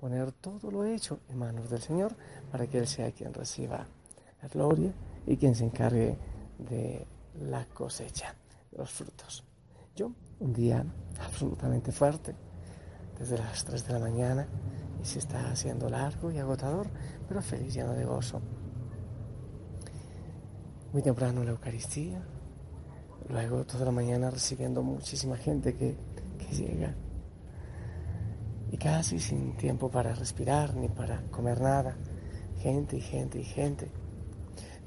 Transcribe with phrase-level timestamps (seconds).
[0.00, 2.16] poner todo lo hecho en manos del Señor
[2.50, 3.86] para que Él sea quien reciba
[4.40, 4.92] la gloria
[5.26, 6.16] y quien se encargue
[6.58, 7.06] de
[7.40, 8.34] la cosecha,
[8.70, 9.44] de los frutos.
[9.94, 10.84] Yo, un día
[11.20, 12.34] absolutamente fuerte,
[13.18, 14.48] desde las 3 de la mañana,
[15.00, 16.88] y se está haciendo largo y agotador,
[17.28, 18.40] pero feliz, lleno de gozo.
[20.92, 22.22] Muy temprano la Eucaristía,
[23.28, 25.96] luego toda la mañana recibiendo muchísima gente que,
[26.38, 26.94] que llega
[28.72, 31.94] y casi sin tiempo para respirar ni para comer nada.
[32.58, 33.90] Gente y gente y gente.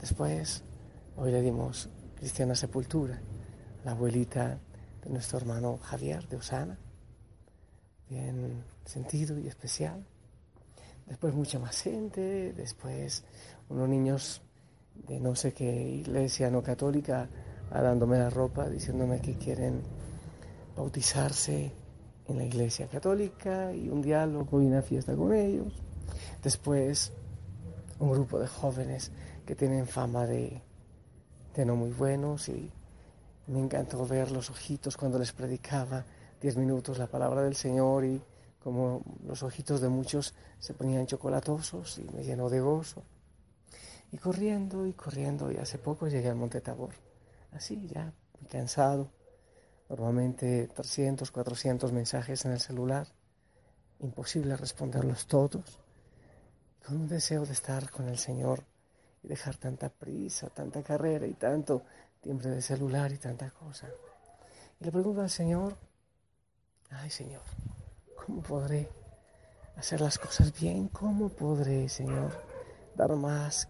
[0.02, 0.64] Después,
[1.16, 3.22] hoy le dimos cristiana sepultura,
[3.84, 4.60] la abuelita
[5.04, 6.80] de nuestro hermano Javier de Osana,
[8.10, 10.04] bien sentido y especial.
[11.06, 13.24] Después mucha más gente, después
[13.70, 14.42] unos niños
[15.08, 17.30] de no sé qué iglesia no católica
[17.70, 19.84] dándome la ropa, diciéndome que quieren
[20.76, 21.85] bautizarse
[22.28, 25.74] en la iglesia católica y un diálogo y una fiesta con ellos.
[26.44, 27.12] Después,
[28.00, 29.12] un grupo de jóvenes
[29.46, 30.62] que tienen fama de,
[31.56, 32.72] de no muy buenos y
[33.48, 36.04] me encantó ver los ojitos cuando les predicaba
[36.42, 38.22] diez minutos la palabra del Señor y
[38.60, 43.04] como los ojitos de muchos se ponían chocolatosos y me llenó de gozo.
[44.12, 46.94] Y corriendo y corriendo y hace poco llegué al Monte Tabor,
[47.52, 49.10] así ya, muy cansado
[49.90, 53.08] normalmente 300, 400 mensajes en el celular,
[54.00, 55.80] imposible responderlos todos,
[56.86, 58.64] con un deseo de estar con el Señor
[59.24, 61.84] y dejar tanta prisa, tanta carrera y tanto
[62.22, 63.88] timbre de celular y tanta cosa.
[64.80, 65.78] Y le pregunto al Señor,
[66.92, 67.44] ay Señor,
[68.16, 68.90] ¿cómo podré
[69.78, 70.88] hacer las cosas bien?
[70.90, 72.32] ¿Cómo podré, Señor,
[72.96, 73.70] dar más?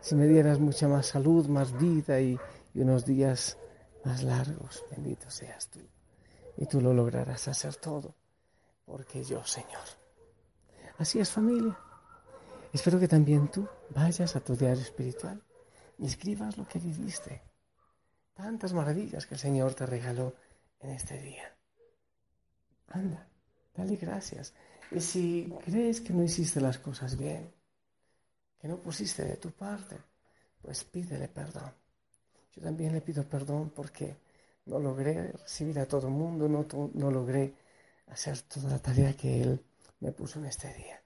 [0.00, 2.38] Si me dieras mucha más salud, más vida y,
[2.74, 3.58] y unos días
[4.04, 5.80] más largos, bendito seas tú.
[6.56, 8.14] Y tú lo lograrás hacer todo,
[8.84, 9.84] porque yo, Señor.
[10.98, 11.78] Así es familia.
[12.72, 15.42] Espero que también tú vayas a tu diario espiritual
[15.98, 17.42] y escribas lo que viviste.
[18.34, 20.34] Tantas maravillas que el Señor te regaló
[20.78, 21.56] en este día.
[22.88, 23.28] Anda,
[23.74, 24.54] dale gracias.
[24.90, 27.52] Y si crees que no hiciste las cosas bien,
[28.60, 29.96] que no pusiste de tu parte,
[30.60, 31.72] pues pídele perdón.
[32.54, 34.16] Yo también le pido perdón porque
[34.66, 37.54] no logré recibir a todo el mundo, no, no logré
[38.08, 39.64] hacer toda la tarea que Él
[40.00, 41.00] me puso en este día.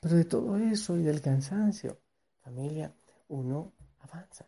[0.00, 1.98] Pero de todo eso y del cansancio,
[2.42, 2.92] familia,
[3.28, 4.46] uno avanza.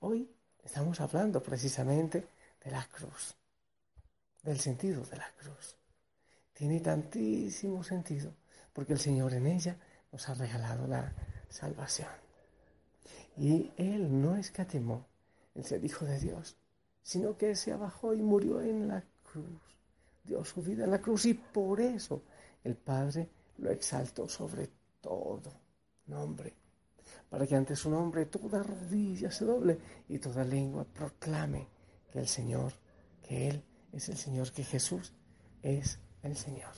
[0.00, 0.30] Hoy
[0.62, 2.26] estamos hablando precisamente
[2.64, 3.36] de la cruz,
[4.42, 5.76] del sentido de la cruz.
[6.52, 8.34] Tiene tantísimo sentido
[8.72, 9.76] porque el Señor en ella
[10.10, 11.12] nos ha regalado la
[11.48, 12.08] salvación.
[13.36, 15.06] Y Él no escatimó
[15.56, 16.56] él se dijo de Dios,
[17.02, 19.62] sino que se abajó y murió en la cruz.
[20.22, 22.22] Dio su vida en la cruz y por eso
[22.62, 24.68] el Padre lo exaltó sobre
[25.00, 25.52] todo
[26.06, 26.54] nombre,
[27.30, 31.68] para que ante su nombre toda rodilla se doble y toda lengua proclame
[32.12, 32.72] que el Señor,
[33.22, 35.12] que Él es el Señor, que Jesús
[35.62, 36.72] es el Señor.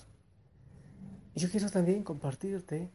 [1.35, 2.91] Y yo quiero también compartirte,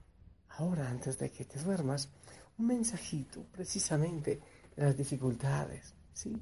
[0.49, 2.09] ahora antes de que te duermas,
[2.57, 4.39] un mensajito precisamente
[4.75, 6.41] las dificultades, ¿sí?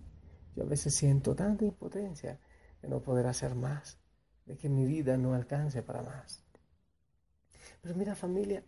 [0.55, 2.39] Yo a veces siento tanta impotencia
[2.81, 3.97] de no poder hacer más,
[4.45, 6.43] de que mi vida no alcance para más.
[7.81, 8.63] Pero mira familia,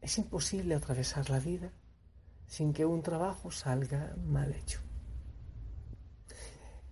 [0.00, 1.72] es imposible atravesar la vida
[2.46, 4.80] sin que un trabajo salga mal hecho,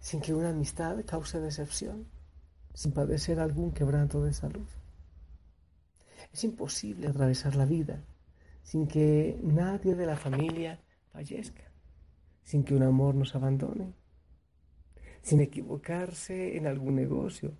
[0.00, 2.08] sin que una amistad cause decepción,
[2.72, 4.66] sin padecer algún quebranto de salud.
[6.32, 8.02] Es imposible atravesar la vida
[8.64, 10.80] sin que nadie de la familia
[11.14, 11.70] fallezca,
[12.42, 13.94] sin que un amor nos abandone,
[15.22, 17.56] sin equivocarse en algún negocio.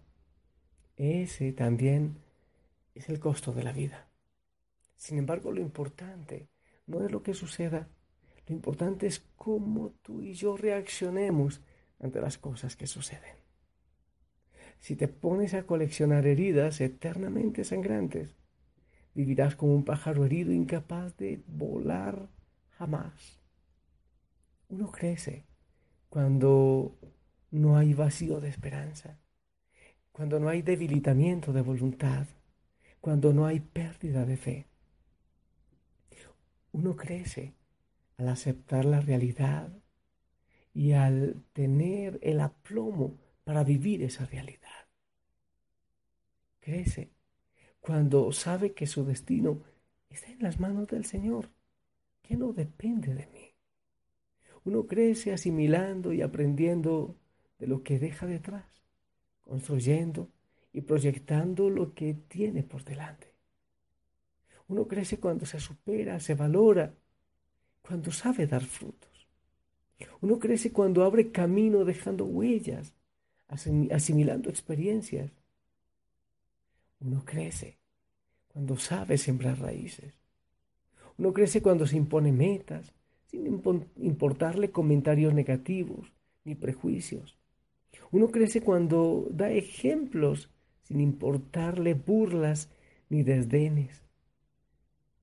[0.97, 2.19] Ese también
[2.97, 4.09] es el costo de la vida.
[4.97, 6.49] Sin embargo, lo importante
[6.87, 7.89] no es lo que suceda,
[8.49, 11.63] lo importante es cómo tú y yo reaccionemos
[12.01, 13.37] ante las cosas que suceden.
[14.81, 18.35] Si te pones a coleccionar heridas eternamente sangrantes,
[19.15, 22.29] vivirás como un pájaro herido incapaz de volar
[22.71, 23.44] jamás.
[24.69, 25.45] Uno crece
[26.09, 26.97] cuando
[27.51, 29.19] no hay vacío de esperanza,
[30.13, 32.27] cuando no hay debilitamiento de voluntad,
[33.01, 34.67] cuando no hay pérdida de fe.
[36.73, 37.55] Uno crece
[38.17, 39.71] al aceptar la realidad
[40.73, 44.89] y al tener el aplomo para vivir esa realidad.
[46.61, 47.11] Crece
[47.81, 49.63] cuando sabe que su destino
[50.09, 51.51] está en las manos del Señor,
[52.23, 53.44] que no depende de mí.
[54.65, 57.17] Uno crece asimilando y aprendiendo
[57.59, 58.65] de lo que deja detrás,
[59.43, 60.29] construyendo
[60.73, 63.29] y proyectando lo que tiene por delante.
[64.69, 66.95] Uno crece cuando se supera, se valora,
[67.83, 69.29] cuando sabe dar frutos.
[70.21, 72.95] Uno crece cuando abre camino dejando huellas,
[73.91, 75.31] asimilando experiencias
[77.05, 77.77] uno crece
[78.49, 80.15] cuando sabe sembrar raíces.
[81.19, 82.93] Uno crece cuando se impone metas,
[83.35, 83.63] sin
[83.97, 86.13] importarle comentarios negativos
[86.45, 87.37] ni prejuicios.
[88.13, 90.51] Uno crece cuando da ejemplos
[90.83, 92.71] sin importarle burlas
[93.09, 94.05] ni desdenes.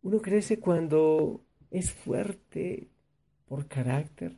[0.02, 2.90] Uno crece cuando es fuerte
[3.46, 4.38] por carácter,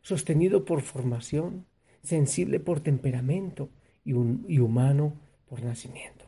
[0.00, 1.66] sostenido por formación,
[2.02, 3.70] sensible por temperamento
[4.04, 4.14] y,
[4.48, 5.14] y humano
[5.46, 6.24] por nacimiento.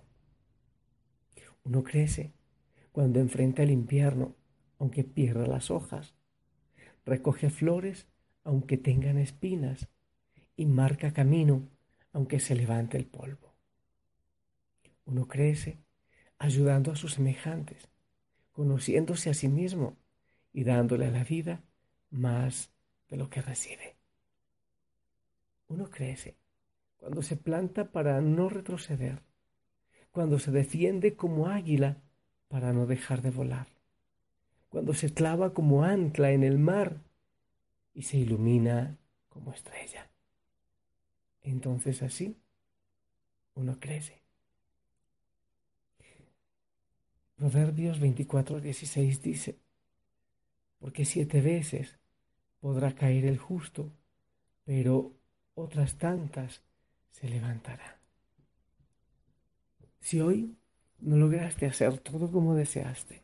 [1.64, 2.34] Uno crece
[2.92, 4.36] cuando enfrenta el invierno,
[4.78, 6.14] aunque pierda las hojas.
[7.04, 8.06] Recoge flores,
[8.44, 9.88] aunque tengan espinas,
[10.56, 11.68] y marca camino,
[12.12, 13.52] aunque se levante el polvo.
[15.04, 15.78] Uno crece
[16.38, 17.88] ayudando a sus semejantes,
[18.52, 19.96] conociéndose a sí mismo
[20.52, 21.62] y dándole a la vida
[22.10, 22.70] más
[23.08, 23.96] de lo que recibe.
[25.68, 26.36] Uno crece
[26.96, 29.22] cuando se planta para no retroceder
[30.14, 31.96] cuando se defiende como águila
[32.46, 33.66] para no dejar de volar,
[34.74, 37.00] cuando se clava como ancla en el mar
[37.92, 38.98] y se ilumina
[39.28, 40.10] como estrella.
[41.42, 42.36] Entonces así
[43.54, 44.20] uno crece.
[47.36, 49.60] Proverbios 24, 16 dice,
[50.80, 52.00] porque siete veces
[52.58, 53.92] podrá caer el justo,
[54.64, 55.12] pero
[55.54, 56.64] otras tantas
[57.12, 58.00] se levantará.
[60.00, 60.56] Si hoy
[60.98, 63.23] no lograste hacer todo como deseaste,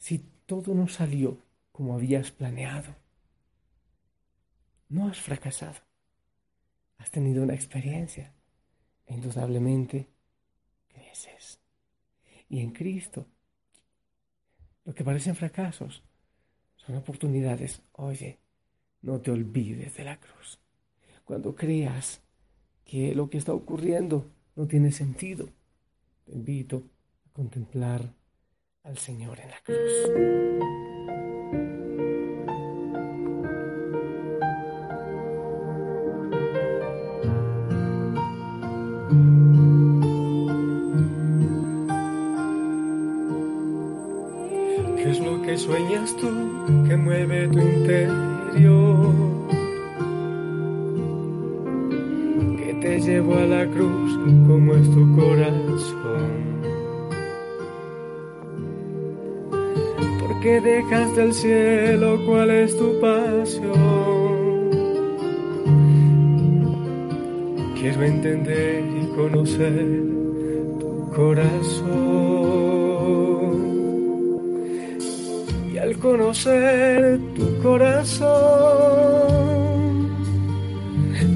[0.00, 1.36] si todo no salió
[1.70, 2.96] como habías planeado,
[4.88, 5.78] no has fracasado.
[6.96, 8.32] Has tenido una experiencia
[9.06, 10.08] e indudablemente
[10.88, 11.60] creces.
[12.48, 13.26] Y en Cristo,
[14.84, 16.02] lo que parecen fracasos
[16.76, 17.82] son oportunidades.
[17.92, 18.38] Oye,
[19.02, 20.58] no te olvides de la cruz.
[21.24, 22.22] Cuando creas
[22.84, 25.48] que lo que está ocurriendo no tiene sentido.
[26.24, 26.82] Te invito
[27.26, 28.14] a contemplar
[28.84, 29.78] al Señor en la cruz.
[44.96, 46.28] ¿Qué es lo que sueñas tú
[46.88, 49.29] que mueve tu interior?
[61.20, 63.70] Del cielo cuál es tu pasión?
[67.78, 70.02] Quiero entender y conocer
[70.78, 71.90] tu corazón.
[75.72, 78.30] Y al conocer tu corazón,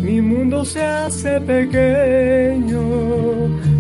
[0.03, 2.83] mi mundo se hace pequeño,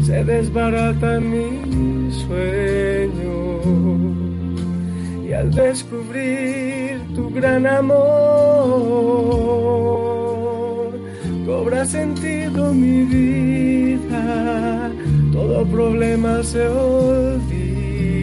[0.05, 4.04] se desbarata mi sueño.
[5.37, 7.99] Al descubrir tu gran amor,
[11.45, 14.93] cobra sentido mi vida,
[15.33, 18.15] todo problema se olvida.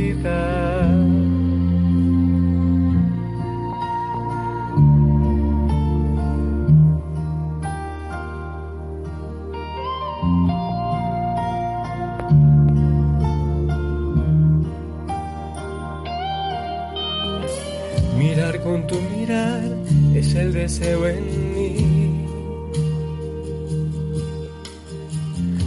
[20.61, 21.23] Deseo en
[21.55, 22.25] mí.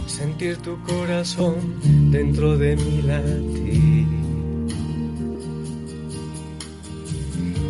[0.07, 1.55] Sentir tu corazón
[2.11, 4.07] dentro de mi latir.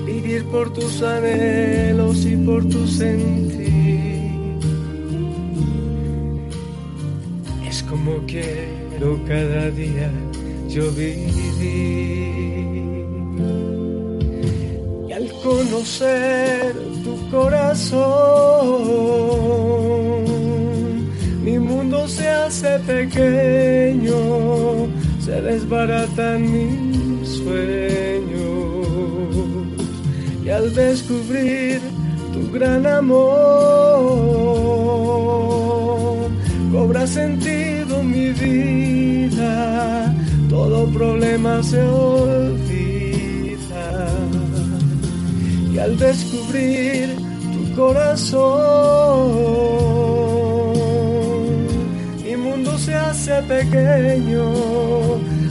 [0.05, 3.69] Vivir por tus anhelos y por tu sentir.
[7.67, 10.11] Es como quiero cada día
[10.69, 12.25] yo vivir
[15.45, 18.01] conocer tu corazón.
[21.43, 24.17] Mi mundo se hace pequeño,
[25.23, 28.87] se desbaratan mis sueños.
[30.43, 31.79] Y al descubrir
[32.33, 33.25] tu gran amor,
[36.71, 40.13] cobra sentido mi vida,
[40.49, 42.64] todo problema se olvida
[45.75, 47.15] y al descubrir
[47.53, 48.45] tu corazón,
[52.23, 54.53] mi mundo se hace pequeño,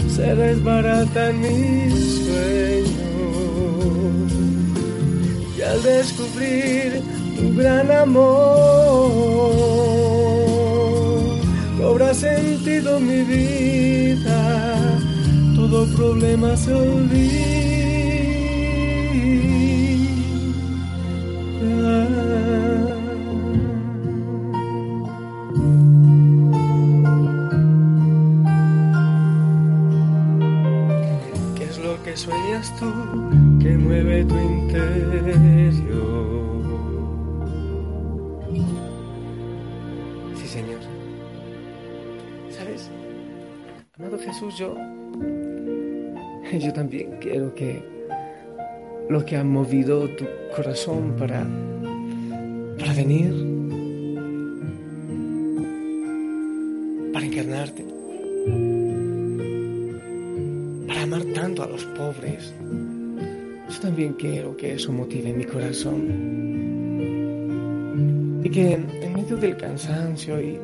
[0.09, 1.93] se desbaratan mis
[2.25, 2.95] sueños.
[5.59, 7.03] Y al descubrir
[7.37, 8.33] tu gran amor,
[11.79, 14.75] cobra sentido mi vida,
[15.55, 17.74] todo problema se olvida.
[33.85, 35.75] Mueve tu interior.
[40.37, 40.81] Sí, Señor.
[42.51, 42.91] ¿Sabes?
[43.99, 44.75] Amado Jesús, yo,
[46.59, 47.83] yo también quiero que
[49.09, 50.25] lo que ha movido tu
[50.57, 51.47] corazón para,
[52.79, 53.33] para venir,
[57.13, 57.85] para encarnarte,
[61.03, 62.55] amar tanto a los pobres.
[63.85, 66.01] También quiero que eso motive mi corazón.
[68.43, 70.59] Y que en medio del cansancio y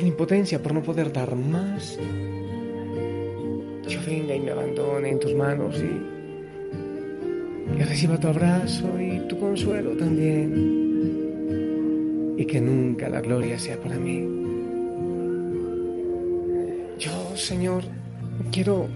[0.00, 1.98] la impotencia por no poder dar más,
[3.86, 6.00] yo venga y me abandone en tus manos y,
[7.78, 10.54] y reciba tu abrazo y tu consuelo también.
[12.38, 14.26] Y que nunca la gloria sea para mí.
[16.98, 17.84] Yo, Señor,
[18.52, 18.88] Quiero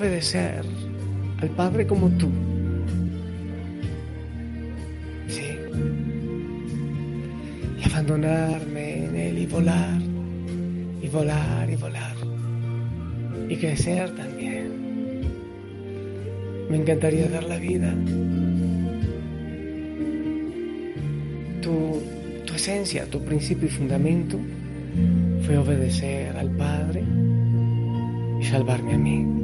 [0.00, 0.64] obedecer
[1.42, 2.30] al Padre como tú.
[5.28, 5.44] Sí.
[7.78, 10.00] Y abandonarme en Él y volar,
[11.02, 12.16] y volar, y volar.
[13.48, 14.80] Y crecer también.
[16.70, 17.92] Me encantaría dar la vida.
[21.60, 22.02] Tu,
[22.46, 24.38] tu esencia, tu principio y fundamento
[25.42, 27.04] fue obedecer al Padre
[28.40, 29.39] y salvarme a mí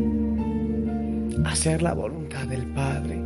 [1.45, 3.21] hacer la voluntad del Padre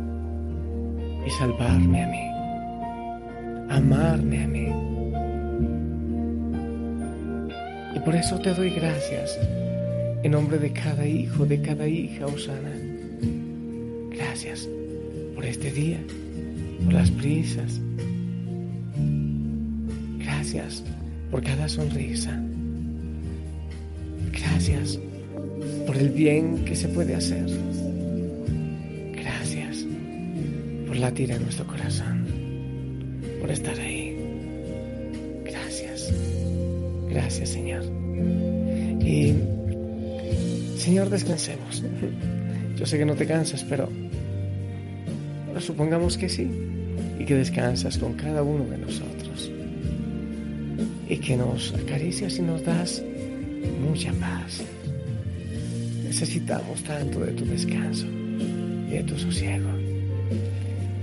[1.25, 4.67] y salvarme a mí, amarme a mí.
[7.95, 9.37] Y por eso te doy gracias
[10.23, 12.71] en nombre de cada hijo, de cada hija, Osana.
[14.09, 14.67] Gracias
[15.35, 15.99] por este día,
[16.83, 17.79] por las prisas.
[20.19, 20.83] Gracias
[21.29, 22.39] por cada sonrisa.
[24.31, 24.99] Gracias
[25.85, 27.70] por el bien que se puede hacer.
[31.01, 32.25] Latir en nuestro corazón,
[33.41, 34.15] por estar ahí.
[35.43, 36.13] Gracias.
[37.09, 37.83] Gracias, Señor.
[39.01, 39.33] Y,
[40.77, 41.83] Señor, descansemos.
[42.77, 43.89] Yo sé que no te cansas, pero,
[45.47, 46.47] pero supongamos que sí,
[47.19, 49.51] y que descansas con cada uno de nosotros,
[51.09, 53.03] y que nos acaricias y nos das
[53.87, 54.61] mucha paz.
[56.03, 59.80] Necesitamos tanto de tu descanso y de tu sosiego.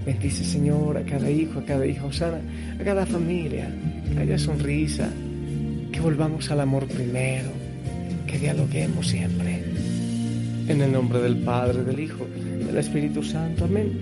[0.08, 2.40] Bendice, Señor, a cada hijo, a cada hija Osana,
[2.80, 3.70] a cada familia,
[4.10, 5.10] que haya sonrisa,
[5.92, 7.50] que volvamos al amor primero,
[8.26, 9.62] que dialoguemos siempre.
[10.66, 13.66] En el nombre del Padre, del Hijo, del Espíritu Santo.
[13.66, 13.92] Amén.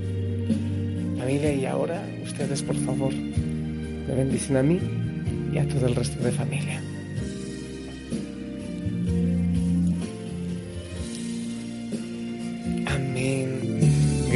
[1.18, 4.78] Familia, y ahora ustedes, por favor, me bendicen a mí
[5.52, 6.85] y a todo el resto de familia.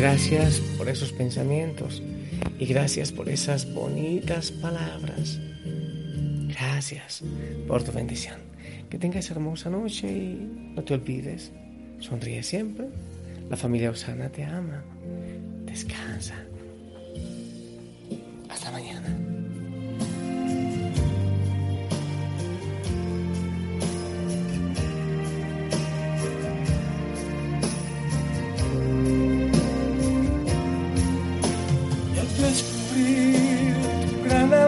[0.00, 2.02] Gracias por esos pensamientos
[2.58, 5.38] y gracias por esas bonitas palabras.
[6.48, 7.22] Gracias
[7.68, 8.38] por tu bendición.
[8.88, 11.52] Que tengas hermosa noche y no te olvides.
[11.98, 12.86] Sonríe siempre.
[13.50, 14.82] La familia Osana te ama.
[15.66, 16.46] Descansa.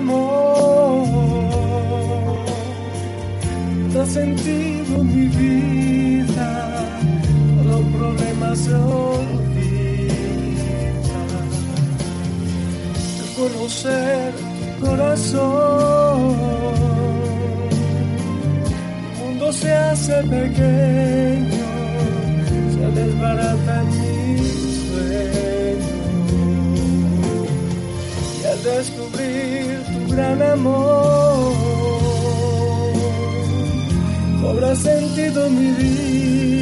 [0.02, 1.06] Amor,
[3.94, 6.50] da sentido mi vida,
[7.62, 9.82] todo problema se olvida.
[13.20, 16.36] Al conocer tu corazón,
[19.04, 21.66] el mundo se hace pequeño,
[22.74, 24.38] se desbarata mi
[24.88, 25.92] sueño.
[28.40, 29.81] Y al descubrir
[30.14, 31.52] gran amor,
[34.40, 36.61] cobra sentido mi vida,